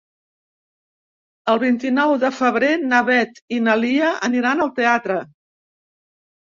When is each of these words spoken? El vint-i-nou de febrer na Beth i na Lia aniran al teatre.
El 1.53 1.61
vint-i-nou 1.65 2.15
de 2.25 2.33
febrer 2.39 2.73
na 2.87 3.05
Beth 3.11 3.39
i 3.59 3.63
na 3.69 3.79
Lia 3.85 4.13
aniran 4.31 4.67
al 4.67 4.75
teatre. 4.83 5.25